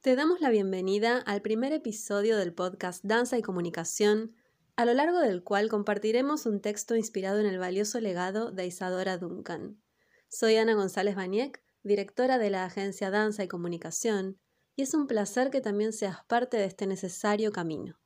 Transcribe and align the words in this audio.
Te 0.00 0.14
damos 0.14 0.40
la 0.40 0.50
bienvenida 0.50 1.18
al 1.18 1.42
primer 1.42 1.72
episodio 1.72 2.36
del 2.36 2.54
podcast 2.54 3.04
Danza 3.04 3.36
y 3.36 3.42
Comunicación, 3.42 4.36
a 4.76 4.84
lo 4.84 4.94
largo 4.94 5.18
del 5.18 5.42
cual 5.42 5.68
compartiremos 5.68 6.46
un 6.46 6.60
texto 6.60 6.94
inspirado 6.94 7.40
en 7.40 7.46
el 7.46 7.58
valioso 7.58 8.00
legado 8.00 8.52
de 8.52 8.64
Isadora 8.64 9.18
Duncan. 9.18 9.82
Soy 10.28 10.54
Ana 10.54 10.74
González 10.74 11.16
Baniek, 11.16 11.60
directora 11.82 12.38
de 12.38 12.48
la 12.48 12.64
agencia 12.64 13.10
Danza 13.10 13.42
y 13.42 13.48
Comunicación, 13.48 14.38
y 14.76 14.82
es 14.82 14.94
un 14.94 15.08
placer 15.08 15.50
que 15.50 15.60
también 15.60 15.92
seas 15.92 16.18
parte 16.28 16.58
de 16.58 16.66
este 16.66 16.86
necesario 16.86 17.50
camino. 17.50 17.98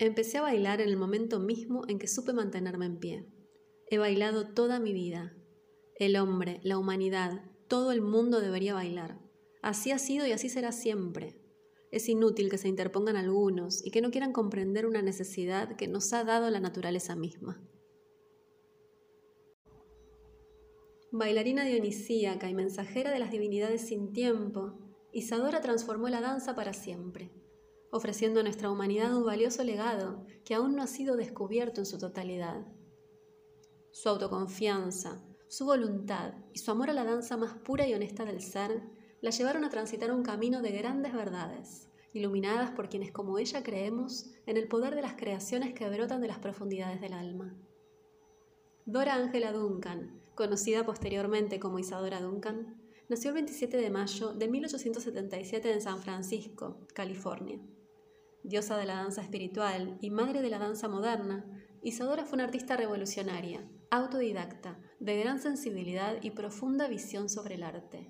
Empecé 0.00 0.38
a 0.38 0.42
bailar 0.42 0.80
en 0.80 0.88
el 0.88 0.96
momento 0.96 1.38
mismo 1.38 1.84
en 1.86 2.00
que 2.00 2.08
supe 2.08 2.32
mantenerme 2.32 2.86
en 2.86 2.98
pie. 2.98 3.28
He 3.86 3.98
bailado 3.98 4.52
toda 4.54 4.80
mi 4.80 4.92
vida. 4.92 5.36
El 5.94 6.16
hombre, 6.16 6.58
la 6.64 6.78
humanidad, 6.78 7.53
todo 7.74 7.90
el 7.90 8.02
mundo 8.02 8.40
debería 8.40 8.72
bailar. 8.72 9.18
Así 9.60 9.90
ha 9.90 9.98
sido 9.98 10.24
y 10.28 10.30
así 10.30 10.48
será 10.48 10.70
siempre. 10.70 11.34
Es 11.90 12.08
inútil 12.08 12.48
que 12.48 12.56
se 12.56 12.68
interpongan 12.68 13.16
algunos 13.16 13.84
y 13.84 13.90
que 13.90 14.00
no 14.00 14.12
quieran 14.12 14.32
comprender 14.32 14.86
una 14.86 15.02
necesidad 15.02 15.74
que 15.74 15.88
nos 15.88 16.12
ha 16.12 16.22
dado 16.22 16.48
la 16.50 16.60
naturaleza 16.60 17.16
misma. 17.16 17.60
Bailarina 21.10 21.64
dionisíaca 21.64 22.48
y 22.48 22.54
mensajera 22.54 23.10
de 23.10 23.18
las 23.18 23.32
divinidades 23.32 23.80
sin 23.80 24.12
tiempo, 24.12 24.78
Isadora 25.10 25.60
transformó 25.60 26.08
la 26.08 26.20
danza 26.20 26.54
para 26.54 26.74
siempre, 26.74 27.32
ofreciendo 27.90 28.38
a 28.38 28.44
nuestra 28.44 28.70
humanidad 28.70 29.16
un 29.16 29.26
valioso 29.26 29.64
legado 29.64 30.24
que 30.44 30.54
aún 30.54 30.76
no 30.76 30.82
ha 30.84 30.86
sido 30.86 31.16
descubierto 31.16 31.80
en 31.80 31.86
su 31.86 31.98
totalidad. 31.98 32.68
Su 33.90 34.10
autoconfianza, 34.10 35.26
su 35.54 35.66
voluntad 35.66 36.34
y 36.52 36.58
su 36.58 36.72
amor 36.72 36.90
a 36.90 36.92
la 36.92 37.04
danza 37.04 37.36
más 37.36 37.54
pura 37.54 37.86
y 37.86 37.94
honesta 37.94 38.24
del 38.24 38.40
ser 38.40 38.82
la 39.20 39.30
llevaron 39.30 39.62
a 39.62 39.70
transitar 39.70 40.10
un 40.10 40.24
camino 40.24 40.60
de 40.62 40.72
grandes 40.72 41.12
verdades, 41.12 41.88
iluminadas 42.12 42.72
por 42.72 42.88
quienes 42.88 43.12
como 43.12 43.38
ella 43.38 43.62
creemos 43.62 44.32
en 44.46 44.56
el 44.56 44.66
poder 44.66 44.96
de 44.96 45.02
las 45.02 45.14
creaciones 45.14 45.72
que 45.72 45.88
brotan 45.88 46.20
de 46.20 46.26
las 46.26 46.40
profundidades 46.40 47.00
del 47.00 47.12
alma. 47.12 47.54
Dora 48.84 49.14
Ángela 49.14 49.52
Duncan, 49.52 50.20
conocida 50.34 50.84
posteriormente 50.84 51.60
como 51.60 51.78
Isadora 51.78 52.20
Duncan, 52.20 52.76
nació 53.08 53.30
el 53.30 53.34
27 53.34 53.76
de 53.76 53.90
mayo 53.90 54.32
de 54.32 54.48
1877 54.48 55.72
en 55.72 55.80
San 55.80 56.00
Francisco, 56.00 56.80
California. 56.94 57.60
Diosa 58.42 58.76
de 58.76 58.86
la 58.86 58.96
danza 58.96 59.22
espiritual 59.22 59.98
y 60.00 60.10
madre 60.10 60.42
de 60.42 60.50
la 60.50 60.58
danza 60.58 60.88
moderna, 60.88 61.46
Isadora 61.80 62.24
fue 62.24 62.38
una 62.38 62.44
artista 62.44 62.76
revolucionaria, 62.76 63.64
autodidacta, 63.90 64.80
de 65.04 65.18
gran 65.18 65.38
sensibilidad 65.38 66.16
y 66.22 66.30
profunda 66.30 66.88
visión 66.88 67.28
sobre 67.28 67.56
el 67.56 67.62
arte. 67.62 68.08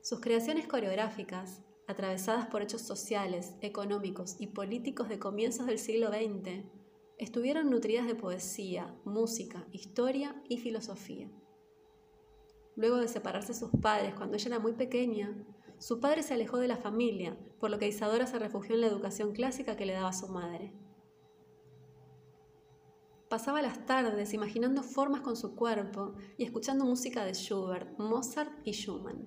Sus 0.00 0.20
creaciones 0.20 0.66
coreográficas, 0.66 1.62
atravesadas 1.86 2.46
por 2.46 2.62
hechos 2.62 2.80
sociales, 2.80 3.54
económicos 3.60 4.36
y 4.38 4.46
políticos 4.46 5.10
de 5.10 5.18
comienzos 5.18 5.66
del 5.66 5.78
siglo 5.78 6.08
XX, 6.08 6.64
estuvieron 7.18 7.68
nutridas 7.68 8.06
de 8.06 8.14
poesía, 8.14 8.98
música, 9.04 9.66
historia 9.72 10.42
y 10.48 10.56
filosofía. 10.56 11.30
Luego 12.76 12.96
de 12.96 13.08
separarse 13.08 13.52
sus 13.52 13.70
padres 13.82 14.14
cuando 14.14 14.36
ella 14.36 14.48
era 14.48 14.58
muy 14.58 14.72
pequeña, 14.72 15.36
su 15.78 16.00
padre 16.00 16.22
se 16.22 16.32
alejó 16.32 16.56
de 16.56 16.68
la 16.68 16.78
familia, 16.78 17.36
por 17.60 17.68
lo 17.68 17.78
que 17.78 17.88
Isadora 17.88 18.26
se 18.26 18.38
refugió 18.38 18.74
en 18.74 18.80
la 18.80 18.86
educación 18.86 19.32
clásica 19.32 19.76
que 19.76 19.84
le 19.84 19.92
daba 19.92 20.14
su 20.14 20.28
madre. 20.28 20.72
Pasaba 23.28 23.60
las 23.60 23.84
tardes 23.86 24.32
imaginando 24.34 24.84
formas 24.84 25.20
con 25.20 25.36
su 25.36 25.56
cuerpo 25.56 26.14
y 26.38 26.44
escuchando 26.44 26.84
música 26.84 27.24
de 27.24 27.34
Schubert, 27.34 27.98
Mozart 27.98 28.52
y 28.64 28.72
Schumann. 28.72 29.26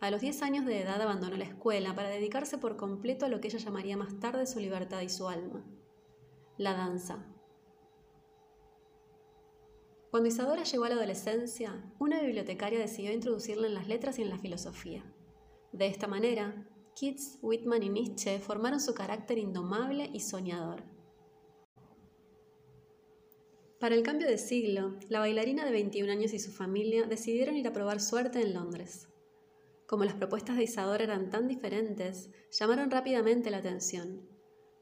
A 0.00 0.10
los 0.12 0.20
10 0.20 0.42
años 0.42 0.64
de 0.64 0.82
edad 0.82 1.02
abandonó 1.02 1.36
la 1.36 1.44
escuela 1.44 1.96
para 1.96 2.08
dedicarse 2.08 2.56
por 2.56 2.76
completo 2.76 3.26
a 3.26 3.28
lo 3.28 3.40
que 3.40 3.48
ella 3.48 3.58
llamaría 3.58 3.96
más 3.96 4.20
tarde 4.20 4.46
su 4.46 4.60
libertad 4.60 5.00
y 5.00 5.08
su 5.08 5.26
alma, 5.28 5.64
la 6.56 6.74
danza. 6.74 7.26
Cuando 10.12 10.28
Isadora 10.28 10.62
llegó 10.62 10.84
a 10.84 10.90
la 10.90 10.94
adolescencia, 10.94 11.92
una 11.98 12.20
bibliotecaria 12.20 12.78
decidió 12.78 13.12
introducirla 13.12 13.66
en 13.66 13.74
las 13.74 13.88
letras 13.88 14.20
y 14.20 14.22
en 14.22 14.30
la 14.30 14.38
filosofía. 14.38 15.04
De 15.72 15.88
esta 15.88 16.06
manera, 16.06 16.68
Keats, 16.94 17.40
Whitman 17.42 17.82
y 17.82 17.88
Nietzsche 17.88 18.38
formaron 18.38 18.78
su 18.78 18.94
carácter 18.94 19.38
indomable 19.38 20.08
y 20.12 20.20
soñador. 20.20 20.93
Para 23.84 23.96
el 23.96 24.02
cambio 24.02 24.26
de 24.26 24.38
siglo, 24.38 24.94
la 25.10 25.18
bailarina 25.18 25.66
de 25.66 25.70
21 25.70 26.10
años 26.10 26.32
y 26.32 26.38
su 26.38 26.50
familia 26.50 27.04
decidieron 27.04 27.54
ir 27.58 27.68
a 27.68 27.74
probar 27.74 28.00
suerte 28.00 28.40
en 28.40 28.54
Londres. 28.54 29.10
Como 29.86 30.04
las 30.04 30.14
propuestas 30.14 30.56
de 30.56 30.62
Isadora 30.62 31.04
eran 31.04 31.28
tan 31.28 31.48
diferentes, 31.48 32.30
llamaron 32.50 32.90
rápidamente 32.90 33.50
la 33.50 33.58
atención. 33.58 34.26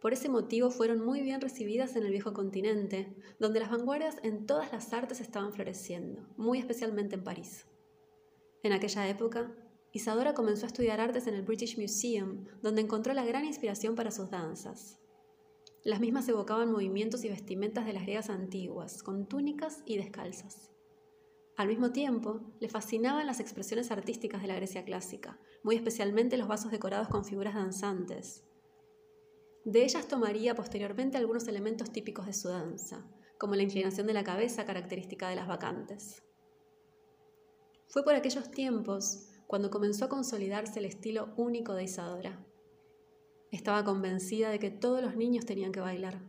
Por 0.01 0.13
ese 0.13 0.29
motivo 0.29 0.71
fueron 0.71 1.05
muy 1.05 1.21
bien 1.21 1.41
recibidas 1.41 1.97
en 1.97 2.05
el 2.05 2.13
viejo 2.13 2.33
continente, 2.33 3.13
donde 3.41 3.59
las 3.59 3.73
vanguardias 3.73 4.19
en 4.23 4.47
todas 4.47 4.71
las 4.73 4.93
artes 4.93 5.21
estaban 5.21 5.53
floreciendo, 5.53 6.25
muy 6.37 6.61
especialmente 6.61 7.17
en 7.17 7.25
París. 7.25 7.67
En 8.63 8.73
aquella 8.73 9.09
época, 9.09 9.53
Isadora 9.91 10.33
comenzó 10.33 10.67
a 10.67 10.69
estudiar 10.69 11.01
artes 11.01 11.27
en 11.27 11.35
el 11.35 11.43
British 11.43 11.77
Museum, 11.77 12.45
donde 12.63 12.83
encontró 12.83 13.13
la 13.15 13.25
gran 13.25 13.47
inspiración 13.47 13.97
para 13.97 14.13
sus 14.13 14.31
danzas. 14.31 15.01
Las 15.85 15.99
mismas 15.99 16.29
evocaban 16.29 16.71
movimientos 16.71 17.25
y 17.25 17.29
vestimentas 17.29 17.87
de 17.87 17.93
las 17.93 18.05
griegas 18.05 18.31
antiguas, 18.31 19.03
con 19.03 19.27
túnicas 19.27 19.83
y 19.85 19.97
descalzas. 19.97 20.71
Al 21.57 21.67
mismo 21.67 21.91
tiempo, 21.91 22.41
le 22.61 22.69
fascinaban 22.69 23.27
las 23.27 23.41
expresiones 23.41 23.91
artísticas 23.91 24.43
de 24.43 24.49
la 24.49 24.55
Grecia 24.55 24.85
clásica, 24.85 25.41
muy 25.65 25.75
especialmente 25.75 26.37
los 26.37 26.47
vasos 26.47 26.71
decorados 26.71 27.09
con 27.09 27.25
figuras 27.25 27.55
danzantes. 27.55 28.45
De 29.65 29.85
ellas 29.85 30.07
tomaría 30.07 30.55
posteriormente 30.55 31.19
algunos 31.19 31.49
elementos 31.49 31.91
típicos 31.91 32.27
de 32.27 32.33
su 32.33 32.49
danza, 32.49 33.05
como 33.37 33.57
la 33.57 33.63
inclinación 33.63 34.07
de 34.07 34.15
la 34.15 34.23
cabeza 34.25 34.65
característica 34.65 35.29
de 35.29 35.37
las 35.37 35.49
vacantes. 35.49 36.23
Fue 37.89 38.05
por 38.05 38.15
aquellos 38.15 38.51
tiempos 38.53 39.29
cuando 39.49 39.71
comenzó 39.71 40.05
a 40.05 40.09
consolidarse 40.09 40.79
el 40.79 40.87
estilo 40.87 41.35
único 41.37 41.75
de 41.75 41.85
Isadora. 41.85 42.47
Estaba 43.53 43.85
convencida 43.85 44.49
de 44.49 44.59
que 44.59 44.71
todos 44.71 45.03
los 45.03 45.15
niños 45.15 45.45
tenían 45.45 45.73
que 45.73 45.81
bailar. 45.81 46.23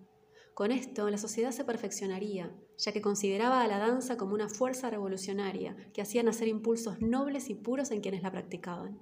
Con 0.54 0.74
esto, 0.74 1.10
la 1.10 1.18
sociedad 1.18 1.52
se 1.52 1.64
perfeccionaría, 1.64 2.54
ya 2.78 2.92
que 2.92 3.02
consideraba 3.02 3.62
a 3.62 3.68
la 3.68 3.80
danza 3.80 4.18
como 4.18 4.34
una 4.34 4.50
fuerza 4.50 4.90
revolucionaria 4.90 5.78
que 5.94 6.02
hacía 6.02 6.22
nacer 6.22 6.50
impulsos 6.50 7.00
nobles 7.00 7.50
y 7.50 7.56
puros 7.56 7.92
en 7.92 8.02
quienes 8.02 8.24
la 8.24 8.32
practicaban. 8.32 9.00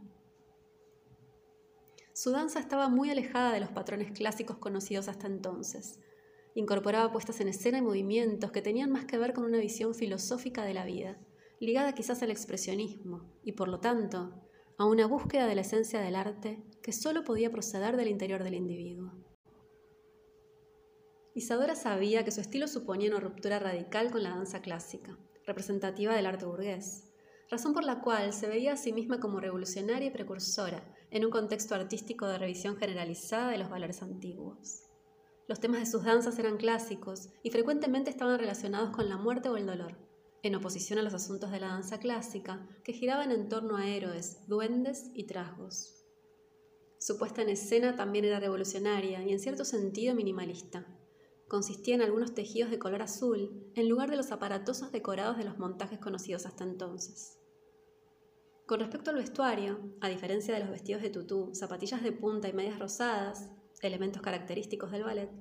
Su 2.13 2.29
danza 2.29 2.59
estaba 2.59 2.89
muy 2.89 3.09
alejada 3.09 3.53
de 3.53 3.59
los 3.59 3.71
patrones 3.71 4.11
clásicos 4.11 4.57
conocidos 4.57 5.07
hasta 5.07 5.25
entonces. 5.25 5.99
Incorporaba 6.53 7.11
puestas 7.11 7.41
en 7.41 7.47
escena 7.47 7.79
y 7.79 7.81
movimientos 7.81 8.51
que 8.51 8.61
tenían 8.61 8.91
más 8.91 9.05
que 9.05 9.17
ver 9.17 9.33
con 9.33 9.45
una 9.45 9.57
visión 9.57 9.95
filosófica 9.95 10.63
de 10.63 10.75
la 10.75 10.85
vida, 10.85 11.17
ligada 11.59 11.95
quizás 11.95 12.21
al 12.21 12.29
expresionismo, 12.29 13.33
y 13.43 13.53
por 13.53 13.67
lo 13.67 13.79
tanto 13.79 14.31
a 14.77 14.85
una 14.85 15.07
búsqueda 15.07 15.47
de 15.47 15.55
la 15.55 15.61
esencia 15.61 15.99
del 16.01 16.15
arte 16.15 16.63
que 16.81 16.91
solo 16.91 17.23
podía 17.23 17.51
proceder 17.51 17.97
del 17.97 18.07
interior 18.07 18.43
del 18.43 18.55
individuo. 18.55 19.11
Isadora 21.33 21.75
sabía 21.75 22.25
que 22.25 22.31
su 22.31 22.41
estilo 22.41 22.67
suponía 22.67 23.09
una 23.09 23.19
ruptura 23.19 23.59
radical 23.59 24.11
con 24.11 24.23
la 24.23 24.31
danza 24.31 24.61
clásica, 24.61 25.17
representativa 25.45 26.13
del 26.13 26.25
arte 26.25 26.45
burgués, 26.45 27.07
razón 27.49 27.73
por 27.73 27.83
la 27.83 28.01
cual 28.01 28.33
se 28.33 28.47
veía 28.47 28.73
a 28.73 28.77
sí 28.77 28.91
misma 28.91 29.19
como 29.19 29.39
revolucionaria 29.39 30.07
y 30.07 30.11
precursora 30.11 30.83
en 31.09 31.25
un 31.25 31.31
contexto 31.31 31.75
artístico 31.75 32.27
de 32.27 32.37
revisión 32.37 32.77
generalizada 32.77 33.51
de 33.51 33.57
los 33.57 33.69
valores 33.69 34.01
antiguos. 34.01 34.83
Los 35.47 35.59
temas 35.59 35.81
de 35.81 35.85
sus 35.85 36.03
danzas 36.03 36.37
eran 36.39 36.57
clásicos 36.57 37.29
y 37.43 37.51
frecuentemente 37.51 38.09
estaban 38.09 38.39
relacionados 38.39 38.91
con 38.91 39.09
la 39.09 39.17
muerte 39.17 39.49
o 39.49 39.57
el 39.57 39.65
dolor, 39.65 39.97
en 40.43 40.55
oposición 40.55 40.99
a 40.99 41.01
los 41.01 41.13
asuntos 41.13 41.51
de 41.51 41.59
la 41.59 41.67
danza 41.67 41.99
clásica, 41.99 42.67
que 42.83 42.93
giraban 42.93 43.31
en 43.31 43.49
torno 43.49 43.77
a 43.77 43.87
héroes, 43.87 44.47
duendes 44.47 45.11
y 45.13 45.25
trasgos. 45.25 46.00
Su 47.01 47.17
puesta 47.17 47.41
en 47.41 47.49
escena 47.49 47.95
también 47.95 48.25
era 48.25 48.39
revolucionaria 48.39 49.23
y 49.23 49.31
en 49.31 49.39
cierto 49.39 49.65
sentido 49.65 50.13
minimalista. 50.13 50.85
Consistía 51.47 51.95
en 51.95 52.03
algunos 52.03 52.35
tejidos 52.35 52.69
de 52.69 52.77
color 52.77 53.01
azul 53.01 53.71
en 53.73 53.89
lugar 53.89 54.11
de 54.11 54.17
los 54.17 54.31
aparatosos 54.31 54.91
decorados 54.91 55.35
de 55.35 55.43
los 55.43 55.57
montajes 55.57 55.97
conocidos 55.97 56.45
hasta 56.45 56.63
entonces. 56.63 57.39
Con 58.67 58.81
respecto 58.81 59.09
al 59.09 59.15
vestuario, 59.15 59.79
a 59.99 60.09
diferencia 60.09 60.53
de 60.53 60.59
los 60.59 60.69
vestidos 60.69 61.01
de 61.01 61.09
tutú, 61.09 61.49
zapatillas 61.55 62.03
de 62.03 62.11
punta 62.11 62.47
y 62.47 62.53
medias 62.53 62.77
rosadas, 62.77 63.49
elementos 63.81 64.21
característicos 64.21 64.91
del 64.91 65.03
ballet, 65.03 65.31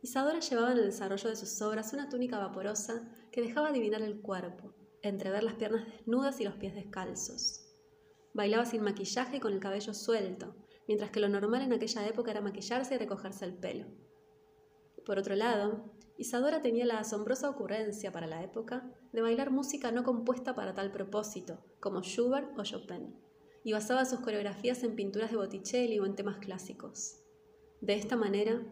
Isadora 0.00 0.40
llevaba 0.40 0.72
en 0.72 0.78
el 0.78 0.86
desarrollo 0.86 1.28
de 1.28 1.36
sus 1.36 1.60
obras 1.60 1.92
una 1.92 2.08
túnica 2.08 2.38
vaporosa 2.38 3.06
que 3.30 3.42
dejaba 3.42 3.68
adivinar 3.68 4.00
el 4.00 4.22
cuerpo, 4.22 4.72
entrever 5.02 5.42
las 5.42 5.56
piernas 5.56 5.86
desnudas 5.86 6.40
y 6.40 6.44
los 6.44 6.54
pies 6.54 6.74
descalzos. 6.74 7.60
Bailaba 8.32 8.64
sin 8.64 8.80
maquillaje 8.80 9.36
y 9.36 9.40
con 9.40 9.52
el 9.52 9.60
cabello 9.60 9.92
suelto, 9.92 10.56
mientras 10.86 11.10
que 11.10 11.20
lo 11.20 11.28
normal 11.28 11.62
en 11.62 11.72
aquella 11.72 12.06
época 12.06 12.30
era 12.30 12.40
maquillarse 12.40 12.94
y 12.94 12.98
recogerse 12.98 13.44
el 13.44 13.54
pelo. 13.54 13.86
Por 15.04 15.18
otro 15.18 15.34
lado, 15.34 15.92
Isadora 16.16 16.62
tenía 16.62 16.86
la 16.86 17.00
asombrosa 17.00 17.50
ocurrencia 17.50 18.12
para 18.12 18.26
la 18.26 18.42
época 18.42 18.90
de 19.12 19.20
bailar 19.20 19.50
música 19.50 19.90
no 19.90 20.04
compuesta 20.04 20.54
para 20.54 20.74
tal 20.74 20.92
propósito, 20.92 21.58
como 21.80 22.02
Schubert 22.02 22.58
o 22.58 22.62
Chopin, 22.62 23.16
y 23.64 23.72
basaba 23.72 24.04
sus 24.04 24.20
coreografías 24.20 24.84
en 24.84 24.94
pinturas 24.94 25.30
de 25.30 25.36
Botticelli 25.36 25.98
o 25.98 26.06
en 26.06 26.14
temas 26.14 26.38
clásicos. 26.38 27.20
De 27.80 27.94
esta 27.94 28.16
manera, 28.16 28.62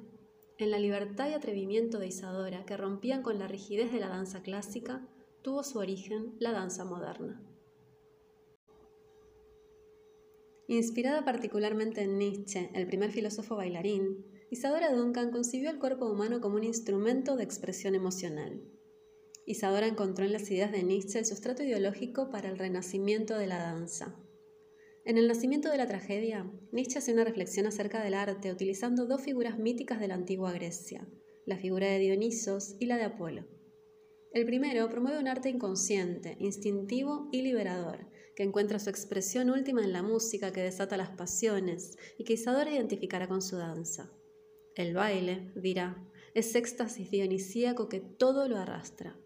en 0.58 0.70
la 0.70 0.78
libertad 0.78 1.28
y 1.28 1.34
atrevimiento 1.34 1.98
de 1.98 2.06
Isadora, 2.06 2.64
que 2.64 2.76
rompían 2.76 3.22
con 3.22 3.38
la 3.38 3.48
rigidez 3.48 3.92
de 3.92 4.00
la 4.00 4.08
danza 4.08 4.42
clásica, 4.42 5.06
tuvo 5.42 5.64
su 5.64 5.78
origen 5.78 6.36
la 6.38 6.52
danza 6.52 6.84
moderna. 6.84 7.42
Inspirada 10.72 11.22
particularmente 11.22 12.00
en 12.00 12.16
Nietzsche, 12.16 12.70
el 12.72 12.86
primer 12.86 13.10
filósofo 13.12 13.56
bailarín, 13.56 14.24
Isadora 14.48 14.90
Duncan 14.90 15.30
concibió 15.30 15.68
el 15.68 15.78
cuerpo 15.78 16.10
humano 16.10 16.40
como 16.40 16.56
un 16.56 16.64
instrumento 16.64 17.36
de 17.36 17.44
expresión 17.44 17.94
emocional. 17.94 18.62
Isadora 19.44 19.86
encontró 19.86 20.24
en 20.24 20.32
las 20.32 20.50
ideas 20.50 20.72
de 20.72 20.82
Nietzsche 20.82 21.18
el 21.18 21.26
sustrato 21.26 21.62
ideológico 21.62 22.30
para 22.30 22.48
el 22.48 22.56
renacimiento 22.56 23.36
de 23.36 23.48
la 23.48 23.58
danza. 23.58 24.18
En 25.04 25.18
el 25.18 25.28
nacimiento 25.28 25.68
de 25.70 25.76
la 25.76 25.86
tragedia, 25.86 26.50
Nietzsche 26.72 27.00
hace 27.00 27.12
una 27.12 27.24
reflexión 27.24 27.66
acerca 27.66 28.02
del 28.02 28.14
arte 28.14 28.50
utilizando 28.50 29.04
dos 29.04 29.20
figuras 29.20 29.58
míticas 29.58 30.00
de 30.00 30.08
la 30.08 30.14
antigua 30.14 30.52
Grecia, 30.52 31.06
la 31.44 31.58
figura 31.58 31.88
de 31.88 31.98
Dionisos 31.98 32.76
y 32.80 32.86
la 32.86 32.96
de 32.96 33.04
Apolo. 33.04 33.44
El 34.32 34.46
primero 34.46 34.88
promueve 34.88 35.18
un 35.18 35.28
arte 35.28 35.50
inconsciente, 35.50 36.36
instintivo 36.40 37.28
y 37.32 37.42
liberador, 37.42 38.06
que 38.34 38.42
encuentra 38.42 38.78
su 38.78 38.88
expresión 38.88 39.50
última 39.50 39.84
en 39.84 39.92
la 39.92 40.02
música 40.02 40.52
que 40.52 40.62
desata 40.62 40.96
las 40.96 41.10
pasiones 41.10 41.98
y 42.16 42.24
que 42.24 42.32
Isadora 42.32 42.70
identificará 42.70 43.28
con 43.28 43.42
su 43.42 43.56
danza. 43.56 44.10
El 44.74 44.94
baile, 44.94 45.52
dirá, 45.54 46.08
es 46.32 46.54
éxtasis 46.54 47.10
dionisíaco 47.10 47.90
que 47.90 48.00
todo 48.00 48.48
lo 48.48 48.56
arrastra. 48.56 49.18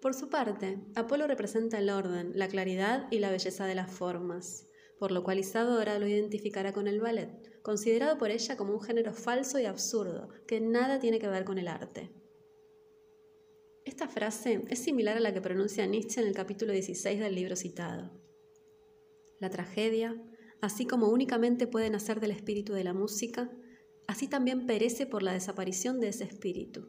Por 0.00 0.14
su 0.14 0.28
parte, 0.28 0.78
Apolo 0.94 1.26
representa 1.26 1.78
el 1.78 1.90
orden, 1.90 2.30
la 2.34 2.46
claridad 2.46 3.08
y 3.10 3.18
la 3.18 3.30
belleza 3.30 3.66
de 3.66 3.74
las 3.74 3.90
formas, 3.90 4.68
por 5.00 5.10
lo 5.10 5.24
cual 5.24 5.40
Isadora 5.40 5.98
lo 5.98 6.06
identificará 6.06 6.72
con 6.72 6.86
el 6.86 7.00
ballet, 7.00 7.60
considerado 7.62 8.18
por 8.18 8.30
ella 8.30 8.56
como 8.56 8.74
un 8.74 8.82
género 8.82 9.12
falso 9.12 9.58
y 9.58 9.64
absurdo, 9.64 10.28
que 10.46 10.60
nada 10.60 11.00
tiene 11.00 11.18
que 11.18 11.26
ver 11.26 11.44
con 11.44 11.58
el 11.58 11.66
arte. 11.66 12.12
Esta 13.94 14.08
frase 14.08 14.64
es 14.70 14.80
similar 14.80 15.16
a 15.16 15.20
la 15.20 15.32
que 15.32 15.40
pronuncia 15.40 15.86
Nietzsche 15.86 16.20
en 16.20 16.26
el 16.26 16.34
capítulo 16.34 16.72
16 16.72 17.20
del 17.20 17.32
libro 17.32 17.54
citado. 17.54 18.10
La 19.38 19.50
tragedia, 19.50 20.20
así 20.60 20.84
como 20.84 21.10
únicamente 21.10 21.68
puede 21.68 21.90
nacer 21.90 22.18
del 22.18 22.32
espíritu 22.32 22.72
de 22.72 22.82
la 22.82 22.92
música, 22.92 23.52
así 24.08 24.26
también 24.26 24.66
perece 24.66 25.06
por 25.06 25.22
la 25.22 25.32
desaparición 25.32 26.00
de 26.00 26.08
ese 26.08 26.24
espíritu. 26.24 26.88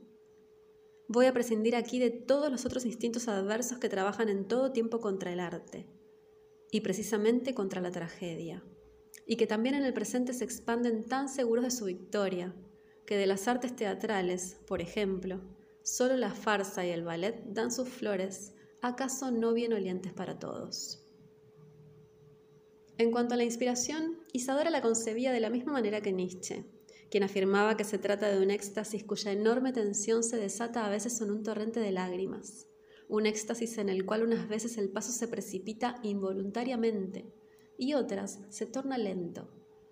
Voy 1.08 1.28
a 1.28 1.32
prescindir 1.32 1.76
aquí 1.76 2.00
de 2.00 2.10
todos 2.10 2.50
los 2.50 2.66
otros 2.66 2.88
instintos 2.88 3.28
adversos 3.28 3.78
que 3.78 3.88
trabajan 3.88 4.28
en 4.28 4.48
todo 4.48 4.72
tiempo 4.72 5.00
contra 5.00 5.32
el 5.32 5.42
arte, 5.42 5.86
y 6.72 6.82
precisamente 6.82 7.54
contra 7.54 7.82
la 7.82 7.92
tragedia, 7.92 8.64
y 9.28 9.36
que 9.36 9.46
también 9.46 9.76
en 9.76 9.84
el 9.84 9.94
presente 9.94 10.34
se 10.34 10.44
expanden 10.44 11.06
tan 11.06 11.30
seguros 11.30 11.66
de 11.66 11.70
su 11.70 11.86
victoria, 11.86 12.56
que 13.06 13.16
de 13.16 13.28
las 13.28 13.48
artes 13.48 13.76
teatrales, 13.76 14.58
por 14.66 14.82
ejemplo, 14.82 15.55
solo 15.86 16.18
la 16.18 16.32
farsa 16.32 16.84
y 16.84 16.90
el 16.90 17.04
ballet 17.04 17.44
dan 17.46 17.72
sus 17.72 17.88
flores, 17.88 18.54
acaso 18.82 19.30
no 19.30 19.54
bien 19.54 19.72
olientes 19.72 20.12
para 20.14 20.40
todos. 20.40 21.04
En 22.98 23.12
cuanto 23.12 23.36
a 23.36 23.38
la 23.38 23.44
inspiración, 23.44 24.20
Isadora 24.34 24.72
la 24.72 24.82
concebía 24.82 25.32
de 25.32 25.40
la 25.40 25.52
misma 25.52 25.74
manera 25.74 26.02
que 26.02 26.12
Nietzsche, 26.12 26.66
quien 27.12 27.24
afirmaba 27.24 27.78
que 27.78 27.84
se 27.84 28.00
trata 28.00 28.30
de 28.30 28.44
un 28.44 28.50
éxtasis 28.50 29.04
cuya 29.04 29.32
enorme 29.32 29.74
tensión 29.74 30.24
se 30.24 30.38
desata 30.38 30.86
a 30.86 30.90
veces 30.90 31.22
en 31.22 31.30
un 31.30 31.44
torrente 31.44 31.80
de 31.80 31.92
lágrimas, 31.92 32.68
un 33.08 33.28
éxtasis 33.28 33.78
en 33.78 33.90
el 33.90 34.06
cual 34.06 34.24
unas 34.24 34.48
veces 34.50 34.80
el 34.80 34.90
paso 34.90 35.12
se 35.12 35.28
precipita 35.28 36.00
involuntariamente 36.02 37.32
y 37.78 37.94
otras 37.94 38.40
se 38.50 38.66
torna 38.66 38.98
lento, 38.98 39.52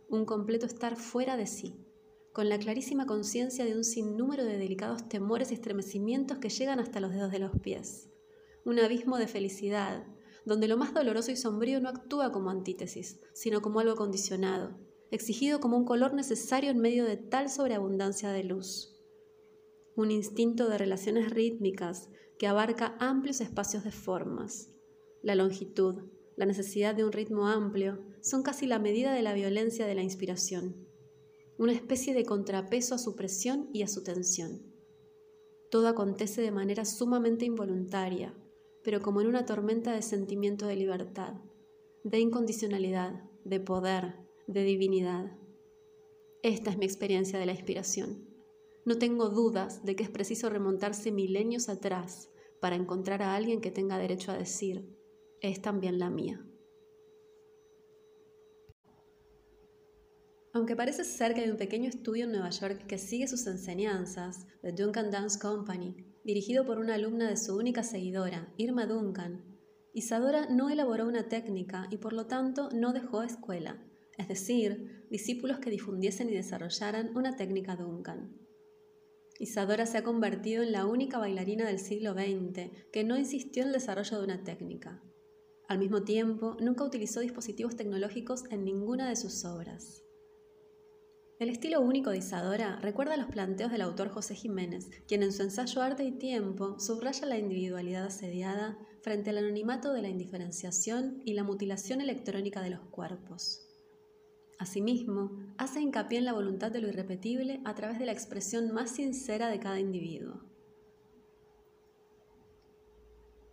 un 0.10 0.26
completo 0.26 0.66
estar 0.66 0.96
fuera 0.96 1.38
de 1.38 1.46
sí, 1.46 1.86
con 2.34 2.50
la 2.50 2.58
clarísima 2.58 3.06
conciencia 3.06 3.64
de 3.64 3.76
un 3.76 3.84
sinnúmero 3.84 4.44
de 4.44 4.58
delicados 4.58 5.08
temores 5.08 5.52
y 5.52 5.54
estremecimientos 5.54 6.40
que 6.40 6.50
llegan 6.50 6.80
hasta 6.80 7.00
los 7.00 7.14
dedos 7.14 7.32
de 7.32 7.38
los 7.38 7.52
pies, 7.60 8.10
un 8.66 8.80
abismo 8.80 9.20
de 9.20 9.28
felicidad, 9.28 10.08
donde 10.44 10.68
lo 10.68 10.76
más 10.76 10.96
doloroso 10.96 11.32
y 11.32 11.36
sombrío 11.36 11.80
no 11.80 11.90
actúa 11.90 12.32
como 12.32 12.50
antítesis, 12.50 13.20
sino 13.34 13.62
como 13.62 13.80
algo 13.80 13.96
condicionado, 13.96 14.76
exigido 15.12 15.60
como 15.60 15.78
un 15.78 15.86
color 15.86 16.16
necesario 16.16 16.72
en 16.72 16.80
medio 16.80 17.06
de 17.06 17.18
tal 17.18 17.50
sobreabundancia 17.50 18.32
de 18.32 18.44
luz. 18.44 19.00
Un 19.96 20.10
instinto 20.10 20.70
de 20.70 20.80
relaciones 20.80 21.30
rítmicas 21.30 22.10
que 22.40 22.48
abarca 22.48 22.98
amplios 23.00 23.42
espacios 23.42 23.84
de 23.84 23.92
formas. 23.92 24.72
La 25.22 25.36
longitud, 25.36 26.10
la 26.36 26.48
necesidad 26.48 26.96
de 26.96 27.06
un 27.06 27.12
ritmo 27.12 27.48
amplio, 27.48 28.04
son 28.22 28.42
casi 28.42 28.66
la 28.66 28.80
medida 28.80 29.14
de 29.14 29.22
la 29.22 29.36
violencia 29.36 29.86
de 29.86 29.94
la 29.94 30.02
inspiración, 30.02 30.88
una 31.58 31.74
especie 31.74 32.14
de 32.14 32.26
contrapeso 32.26 32.96
a 32.96 32.98
su 32.98 33.16
presión 33.16 33.70
y 33.74 33.84
a 33.84 33.88
su 33.88 34.04
tensión. 34.04 34.62
Todo 35.70 35.88
acontece 35.88 36.42
de 36.42 36.52
manera 36.52 36.86
sumamente 36.86 37.46
involuntaria, 37.46 38.36
pero 38.84 39.02
como 39.02 39.22
en 39.22 39.28
una 39.28 39.46
tormenta 39.46 39.94
de 39.94 40.02
sentimiento 40.02 40.68
de 40.68 40.76
libertad, 40.76 41.36
de 42.04 42.20
incondicionalidad, 42.20 43.24
de 43.46 43.60
poder, 43.60 44.16
de 44.48 44.64
divinidad. 44.64 45.38
Esta 46.42 46.72
es 46.72 46.78
mi 46.78 46.86
experiencia 46.86 47.40
de 47.40 47.46
la 47.46 47.54
inspiración. 47.54 48.28
No 48.86 48.98
tengo 48.98 49.30
dudas 49.30 49.86
de 49.86 49.96
que 49.96 50.04
es 50.04 50.10
preciso 50.10 50.50
remontarse 50.50 51.12
milenios 51.12 51.70
atrás 51.70 52.30
para 52.60 52.76
encontrar 52.76 53.22
a 53.22 53.36
alguien 53.36 53.62
que 53.62 53.72
tenga 53.72 53.98
derecho 53.98 54.32
a 54.32 54.38
decir, 54.38 54.90
es 55.42 55.62
también 55.62 56.00
la 56.00 56.10
mía. 56.10 56.46
Aunque 60.54 60.76
parece 60.76 61.04
ser 61.04 61.34
que 61.34 61.42
hay 61.42 61.50
un 61.50 61.58
pequeño 61.58 61.90
estudio 61.90 62.26
en 62.26 62.32
Nueva 62.32 62.52
York 62.52 62.86
que 62.86 63.00
sigue 63.00 63.28
sus 63.28 63.48
enseñanzas, 63.48 64.46
The 64.62 64.72
Duncan 64.72 65.10
Dance 65.10 65.40
Company, 65.40 65.96
dirigido 66.24 66.64
por 66.64 66.78
una 66.78 66.94
alumna 66.94 67.28
de 67.28 67.38
su 67.38 67.58
única 67.58 67.82
seguidora, 67.82 68.54
Irma 68.58 68.86
Duncan, 68.86 69.44
Isadora 69.96 70.48
no 70.50 70.70
elaboró 70.70 71.08
una 71.08 71.28
técnica 71.28 71.88
y 71.92 71.98
por 71.98 72.14
lo 72.14 72.26
tanto 72.26 72.70
no 72.72 72.94
dejó 72.94 73.22
escuela, 73.22 73.84
es 74.18 74.28
decir, 74.28 75.08
discípulos 75.12 75.60
que 75.60 75.70
difundiesen 75.70 76.30
y 76.30 76.34
desarrollaran 76.34 77.16
una 77.16 77.36
técnica 77.36 77.76
Duncan. 77.76 78.36
Isadora 79.40 79.86
se 79.88 79.98
ha 79.98 80.04
convertido 80.04 80.64
en 80.64 80.72
la 80.72 80.86
única 80.86 81.20
bailarina 81.20 81.68
del 81.68 81.78
siglo 81.78 82.14
XX 82.14 82.70
que 82.92 83.04
no 83.04 83.18
insistió 83.18 83.64
en 83.64 83.70
el 83.70 83.74
desarrollo 83.74 84.18
de 84.20 84.24
una 84.24 84.44
técnica. 84.44 85.04
Al 85.68 85.80
mismo 85.80 86.04
tiempo, 86.04 86.58
nunca 86.60 86.84
utilizó 86.84 87.20
dispositivos 87.20 87.76
tecnológicos 87.76 88.44
en 88.52 88.64
ninguna 88.64 89.10
de 89.10 89.16
sus 89.16 89.46
obras. 89.46 90.04
El 91.44 91.50
estilo 91.50 91.82
único 91.82 92.10
de 92.10 92.20
Isadora 92.20 92.80
recuerda 92.82 93.18
los 93.18 93.28
planteos 93.28 93.70
del 93.70 93.82
autor 93.82 94.08
José 94.08 94.34
Jiménez, 94.34 94.90
quien 95.10 95.24
en 95.24 95.34
su 95.34 95.42
ensayo 95.42 95.82
Arte 95.82 96.06
y 96.06 96.14
Tiempo 96.14 96.80
subraya 96.80 97.26
la 97.26 97.38
individualidad 97.38 98.06
asediada 98.06 98.78
frente 99.02 99.32
al 99.32 99.40
anonimato 99.40 99.92
de 99.92 100.02
la 100.02 100.08
indiferenciación 100.08 101.22
y 101.26 101.34
la 101.34 101.44
mutilación 101.44 102.00
electrónica 102.00 102.62
de 102.62 102.70
los 102.70 102.80
cuerpos. 102.80 103.68
Asimismo, 104.58 105.38
hace 105.58 105.82
hincapié 105.82 106.20
en 106.20 106.24
la 106.24 106.32
voluntad 106.32 106.72
de 106.72 106.80
lo 106.80 106.88
irrepetible 106.88 107.60
a 107.66 107.76
través 107.76 108.00
de 108.00 108.06
la 108.06 108.14
expresión 108.14 108.72
más 108.72 108.92
sincera 108.92 109.50
de 109.50 109.60
cada 109.60 109.82
individuo. 109.82 110.46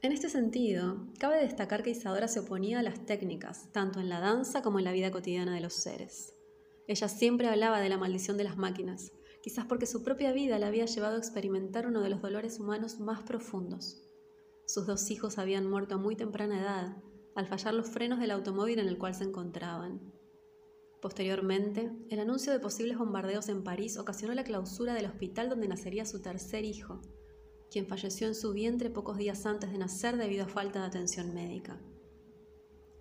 En 0.01 0.13
este 0.13 0.29
sentido, 0.29 1.09
cabe 1.19 1.41
destacar 1.41 1.83
que 1.83 1.91
Isadora 1.91 2.29
se 2.29 2.39
oponía 2.39 2.79
a 2.79 2.85
las 2.85 3.05
técnicas, 3.05 3.73
tanto 3.73 3.99
en 3.99 4.09
la 4.09 4.21
danza 4.21 4.63
como 4.63 4.79
en 4.79 4.85
la 4.85 4.93
vida 4.93 5.11
cotidiana 5.11 5.57
de 5.57 5.61
los 5.61 5.75
seres. 5.75 6.37
Ella 6.91 7.07
siempre 7.07 7.47
hablaba 7.47 7.79
de 7.79 7.89
la 7.89 7.99
maldición 7.99 8.37
de 8.37 8.43
las 8.43 8.57
máquinas, 8.57 9.13
quizás 9.45 9.65
porque 9.65 9.87
su 9.87 10.03
propia 10.03 10.33
vida 10.33 10.59
la 10.59 10.67
había 10.67 10.87
llevado 10.87 11.15
a 11.15 11.19
experimentar 11.19 11.87
uno 11.87 12.01
de 12.01 12.11
los 12.11 12.21
dolores 12.21 12.59
humanos 12.59 12.99
más 12.99 13.23
profundos. 13.23 14.03
Sus 14.67 14.89
dos 14.89 15.09
hijos 15.13 15.39
habían 15.39 15.71
muerto 15.71 15.95
a 15.95 15.99
muy 15.99 16.17
temprana 16.17 16.61
edad, 16.61 16.97
al 17.37 17.47
fallar 17.47 17.75
los 17.75 17.89
frenos 17.89 18.19
del 18.19 18.33
automóvil 18.33 18.81
en 18.81 18.89
el 18.89 18.99
cual 18.99 19.15
se 19.15 19.23
encontraban. 19.23 20.01
Posteriormente, 21.01 21.93
el 22.09 22.19
anuncio 22.19 22.53
de 22.53 22.59
posibles 22.59 22.99
bombardeos 22.99 23.49
en 23.49 23.63
París 23.63 23.97
ocasionó 23.97 24.35
la 24.35 24.43
clausura 24.43 24.93
del 24.93 25.07
hospital 25.07 25.49
donde 25.49 25.69
nacería 25.69 26.05
su 26.05 26.21
tercer 26.21 26.65
hijo, 26.65 27.03
quien 27.71 27.87
falleció 27.87 28.27
en 28.27 28.35
su 28.35 28.53
vientre 28.53 28.91
pocos 28.91 29.17
días 29.17 29.47
antes 29.47 29.71
de 29.71 29.79
nacer 29.79 30.17
debido 30.17 30.47
a 30.47 30.49
falta 30.49 30.81
de 30.81 30.87
atención 30.87 31.35
médica. 31.35 31.81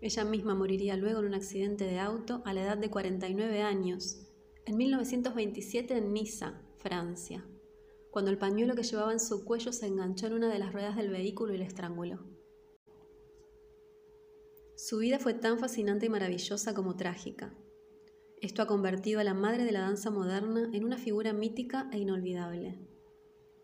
Ella 0.02 0.24
misma 0.24 0.56
moriría 0.56 0.96
luego 0.96 1.20
en 1.20 1.26
un 1.26 1.34
accidente 1.34 1.84
de 1.84 2.00
auto 2.00 2.42
a 2.46 2.54
la 2.54 2.64
edad 2.64 2.78
de 2.78 2.90
49 2.90 3.62
años, 3.62 4.26
en 4.66 4.78
1927 4.78 5.98
en 5.98 6.14
Niza, 6.14 6.62
Francia, 6.78 7.46
cuando 8.12 8.32
el 8.32 8.38
pañuelo 8.38 8.76
que 8.76 8.84
llevaba 8.84 9.12
en 9.12 9.20
su 9.20 9.44
cuello 9.44 9.74
se 9.74 9.88
enganchó 9.88 10.28
en 10.28 10.34
una 10.34 10.52
de 10.52 10.60
las 10.60 10.72
ruedas 10.72 10.96
del 10.96 11.10
vehículo 11.10 11.54
y 11.54 11.58
le 11.58 11.66
estranguló. 11.66 12.20
Su 14.78 15.00
vida 15.00 15.20
fue 15.20 15.34
tan 15.34 15.60
fascinante 15.60 16.06
y 16.06 16.10
maravillosa 16.10 16.74
como 16.74 16.96
trágica. 16.96 17.54
Esto 18.42 18.62
ha 18.62 18.68
convertido 18.68 19.20
a 19.20 19.26
la 19.26 19.34
madre 19.34 19.66
de 19.66 19.74
la 19.74 19.82
danza 19.82 20.10
moderna 20.10 20.70
en 20.72 20.86
una 20.86 20.98
figura 20.98 21.34
mítica 21.34 21.90
e 21.92 22.00
inolvidable. 22.00 22.80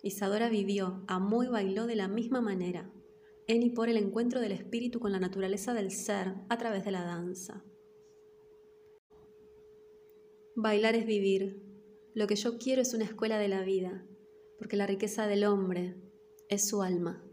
Isadora 0.03 0.49
vivió, 0.49 1.05
amó 1.07 1.43
y 1.43 1.47
bailó 1.47 1.87
de 1.87 1.95
la 1.95 2.09
misma 2.09 2.41
manera, 2.41 2.91
en 3.47 3.63
y 3.63 3.69
por 3.69 3.89
el 3.89 3.97
encuentro 3.97 4.39
del 4.41 4.51
espíritu 4.51 4.99
con 4.99 5.11
la 5.11 5.19
naturaleza 5.19 5.73
del 5.73 5.91
ser 5.91 6.33
a 6.49 6.57
través 6.57 6.85
de 6.85 6.91
la 6.91 7.03
danza. 7.03 7.63
Bailar 10.55 10.95
es 10.95 11.05
vivir. 11.05 11.61
Lo 12.13 12.27
que 12.27 12.35
yo 12.35 12.57
quiero 12.57 12.81
es 12.81 12.93
una 12.93 13.03
escuela 13.03 13.37
de 13.37 13.49
la 13.49 13.63
vida, 13.63 14.05
porque 14.57 14.77
la 14.77 14.87
riqueza 14.87 15.27
del 15.27 15.43
hombre 15.43 15.95
es 16.49 16.67
su 16.67 16.81
alma. 16.81 17.24